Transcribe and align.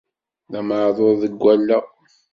D 0.51 0.53
ameεḍur 0.59 1.15
deg 1.23 1.41
allaɣ. 1.53 1.85